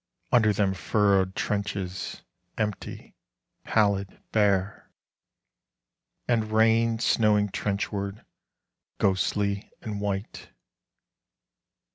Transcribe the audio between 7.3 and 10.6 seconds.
trenchward ghostly and white.